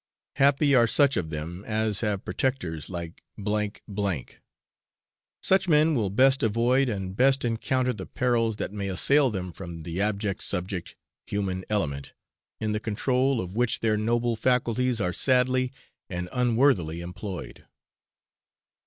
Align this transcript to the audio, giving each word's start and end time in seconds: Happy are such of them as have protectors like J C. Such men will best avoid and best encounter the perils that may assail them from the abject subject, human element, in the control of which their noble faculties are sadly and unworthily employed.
Happy 0.37 0.73
are 0.73 0.87
such 0.87 1.15
of 1.15 1.29
them 1.29 1.63
as 1.67 2.01
have 2.01 2.25
protectors 2.25 2.89
like 2.89 3.21
J 3.37 3.73
C. 3.95 4.25
Such 5.43 5.67
men 5.69 5.93
will 5.93 6.09
best 6.09 6.41
avoid 6.41 6.89
and 6.89 7.15
best 7.15 7.45
encounter 7.45 7.93
the 7.93 8.07
perils 8.07 8.55
that 8.57 8.73
may 8.73 8.87
assail 8.87 9.29
them 9.29 9.51
from 9.53 9.83
the 9.83 10.01
abject 10.01 10.41
subject, 10.41 10.95
human 11.27 11.63
element, 11.69 12.13
in 12.59 12.71
the 12.71 12.79
control 12.79 13.39
of 13.39 13.55
which 13.55 13.81
their 13.81 13.95
noble 13.95 14.35
faculties 14.35 14.99
are 14.99 15.13
sadly 15.13 15.71
and 16.09 16.27
unworthily 16.31 17.01
employed. 17.01 17.67